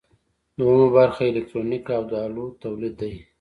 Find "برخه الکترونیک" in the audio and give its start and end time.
0.97-1.85